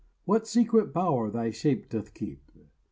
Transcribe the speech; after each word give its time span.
What 0.25 0.47
secret 0.47 0.93
bower 0.93 1.29
thy 1.29 1.51
shape 1.51 1.89
doth 1.89 2.15
keep? 2.15 2.51